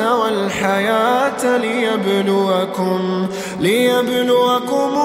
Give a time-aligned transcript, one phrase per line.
[0.00, 3.26] والحياة ليبلوكم
[3.60, 4.98] ليبلوكم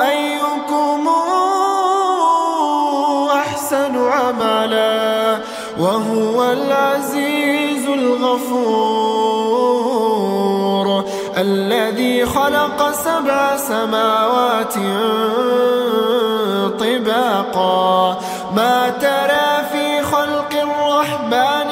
[0.00, 1.08] أيكم
[3.32, 5.38] أحسن عملا
[5.78, 9.32] وهو العزيز الغفور
[11.38, 14.74] الذي خلق سبع سماوات
[16.78, 18.20] طباقا.
[18.56, 21.71] ما ترى في خلق الرحمن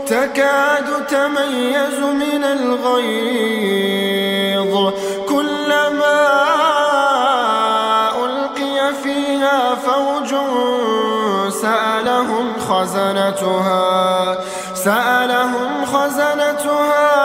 [0.06, 3.94] تكاد تميز من الغيظ
[5.30, 6.22] كلما
[8.26, 10.36] ألقي فيها فوج
[11.50, 14.38] سألهم خزنتها
[14.74, 17.25] سألهم خزنتها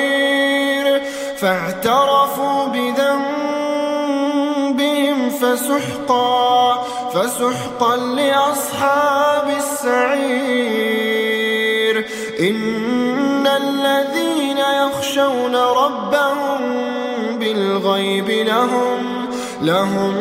[1.41, 3.19] فاعترفوا بذنبهم
[5.29, 11.11] فسحقا فسحقا لأصحاب السعير.
[12.39, 16.59] إن الذين يخشون ربهم
[17.39, 19.29] بالغيب لهم
[19.61, 20.13] لهم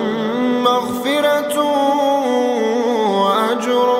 [0.64, 1.60] مغفرة
[3.20, 3.99] وأجر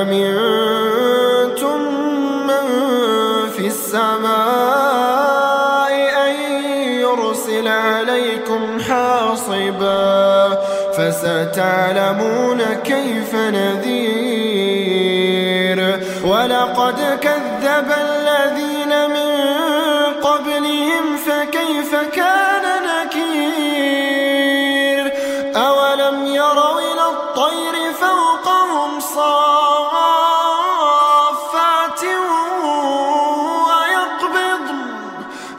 [0.00, 1.80] أم أمنتم
[2.46, 2.66] من
[3.56, 4.30] في السماء
[6.26, 6.34] أن
[7.00, 10.58] يرسل عليكم حاصبا
[10.92, 13.79] فستعلمون كيف نذير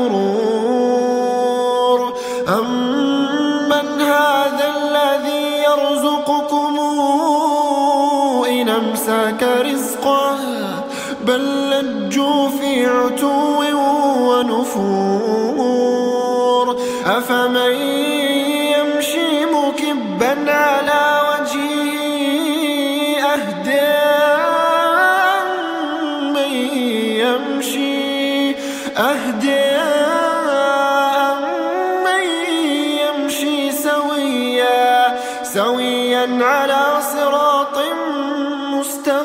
[0.10, 2.14] في غرور
[2.48, 6.80] أمن هذا الذي يرزقكم
[8.50, 10.38] إن أمسك رزقه
[11.22, 13.64] بل لجوا في عتو
[14.30, 15.50] ونفور.
[17.06, 17.74] أفمن
[18.76, 21.19] يمشي مكبا على
[35.60, 37.78] سويا على صراط
[38.74, 39.22] مستقيم.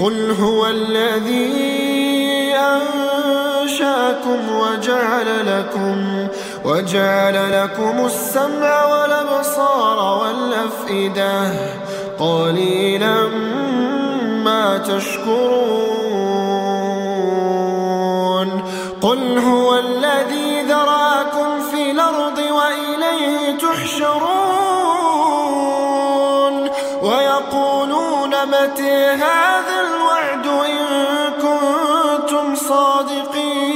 [0.00, 6.28] قل هو الذي أنشأكم وجعل لكم
[6.64, 11.52] وجعل لكم السمع والأبصار والأفئدة.
[12.18, 13.28] قليلا
[14.44, 16.00] ما تشكرون.
[19.02, 19.79] قل هو
[23.70, 24.70] تحشرون
[27.02, 30.84] ويقولون متى هذا الوعد إن
[31.32, 33.70] كنتم صادقين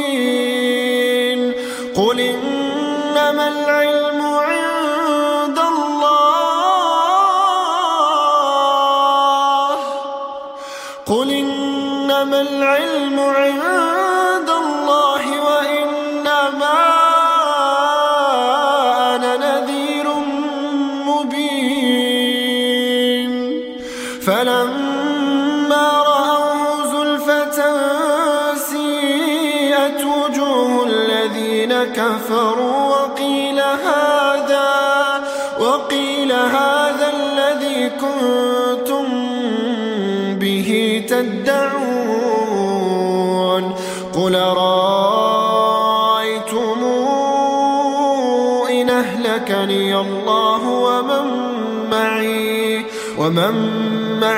[1.97, 6.15] قل إنما العلم عند الله
[11.07, 14.04] قل إنما العلم عند
[24.27, 27.59] فلما رأوه زلفة
[28.55, 34.71] سيئت وجوه الذين كفروا وقيل هذا
[35.61, 39.07] وقيل هذا الذي كنتم
[40.39, 41.85] به تدعون.
[44.15, 45.25] قل رأيتم
[48.71, 51.27] إن أهلكني الله ومن
[51.91, 52.87] معي
[53.19, 53.84] ومن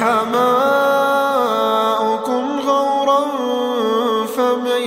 [0.00, 0.32] أصبح
[1.42, 3.24] ماؤكم غورا
[4.26, 4.82] فمن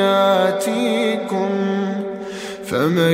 [0.00, 1.50] ياتيكم
[2.64, 3.12] فمن